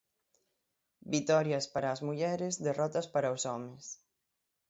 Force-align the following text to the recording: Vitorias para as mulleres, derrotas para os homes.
Vitorias 1.13 1.65
para 1.73 1.87
as 1.91 2.01
mulleres, 2.07 2.53
derrotas 2.67 3.07
para 3.13 3.33
os 3.35 3.43
homes. 3.49 3.83